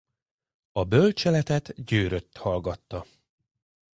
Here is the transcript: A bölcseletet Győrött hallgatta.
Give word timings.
A 0.71 0.83
bölcseletet 0.83 1.83
Győrött 1.83 2.37
hallgatta. 2.37 3.05